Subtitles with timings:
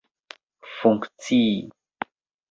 [0.77, 1.51] funkcii